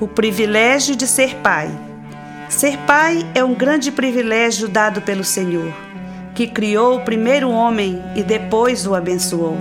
[0.00, 1.70] O privilégio de ser pai.
[2.48, 5.70] Ser pai é um grande privilégio dado pelo Senhor,
[6.34, 9.58] que criou o primeiro homem e depois o abençoou.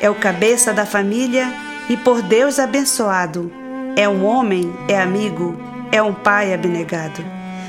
[0.00, 1.52] É o cabeça da família
[1.90, 3.52] e por Deus abençoado.
[3.94, 5.54] É um homem, é amigo,
[5.92, 7.22] é um pai abnegado.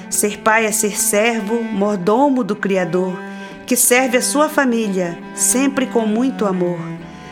[0.10, 3.14] Ser pai é ser servo, mordomo do Criador,
[3.66, 6.80] que serve a sua família, sempre com muito amor.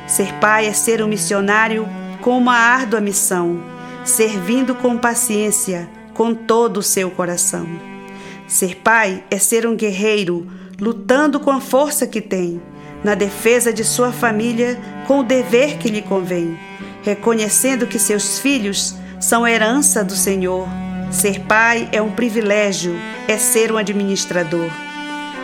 [0.07, 1.88] Ser pai é ser um missionário
[2.20, 3.71] com uma árdua missão
[4.03, 7.67] servindo com paciência, com todo o seu coração.
[8.48, 10.48] Ser pai é ser um guerreiro,
[10.80, 12.61] lutando com a força que tem,
[13.03, 16.58] na defesa de sua família, com o dever que lhe convém,
[17.02, 20.67] reconhecendo que seus filhos são herança do Senhor.
[21.09, 22.95] Ser pai é um privilégio,
[23.27, 24.70] é ser um administrador.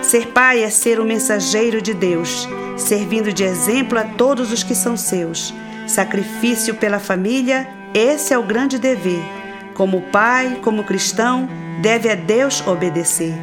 [0.01, 2.47] Ser pai é ser um mensageiro de Deus,
[2.77, 5.53] servindo de exemplo a todos os que são seus.
[5.87, 9.23] Sacrifício pela família esse é o grande dever.
[9.73, 11.47] Como pai, como cristão,
[11.81, 13.33] deve a Deus obedecer.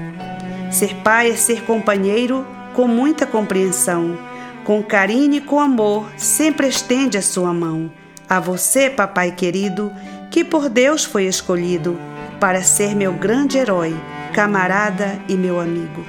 [0.71, 4.19] Ser pai é ser companheiro com muita compreensão.
[4.65, 7.91] Com carinho e com amor, sempre estende a sua mão.
[8.29, 9.93] A você, papai querido,
[10.31, 11.99] que por Deus foi escolhido
[12.41, 13.97] para ser meu grande herói,
[14.35, 16.05] camarada e meu amigo.